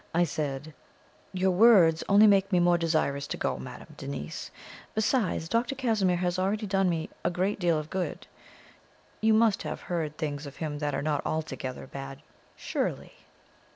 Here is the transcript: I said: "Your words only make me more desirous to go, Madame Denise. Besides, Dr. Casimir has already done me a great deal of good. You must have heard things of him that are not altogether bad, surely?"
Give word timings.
I 0.15 0.23
said: 0.23 0.73
"Your 1.31 1.51
words 1.51 2.03
only 2.09 2.25
make 2.25 2.51
me 2.51 2.59
more 2.59 2.75
desirous 2.79 3.27
to 3.27 3.37
go, 3.37 3.59
Madame 3.59 3.93
Denise. 3.97 4.49
Besides, 4.95 5.47
Dr. 5.47 5.75
Casimir 5.75 6.15
has 6.17 6.39
already 6.39 6.65
done 6.65 6.89
me 6.89 7.11
a 7.23 7.29
great 7.29 7.59
deal 7.59 7.77
of 7.77 7.91
good. 7.91 8.25
You 9.21 9.35
must 9.35 9.61
have 9.61 9.81
heard 9.81 10.17
things 10.17 10.47
of 10.47 10.55
him 10.55 10.79
that 10.79 10.95
are 10.95 11.03
not 11.03 11.23
altogether 11.23 11.85
bad, 11.85 12.23
surely?" 12.55 13.13